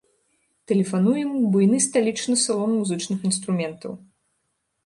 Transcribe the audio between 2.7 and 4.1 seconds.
музычных інструментаў.